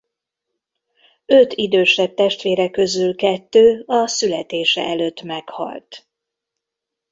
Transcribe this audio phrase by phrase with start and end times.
[1.25, 6.07] Öt idősebb testvére közül kettő a születése előtt meghalt.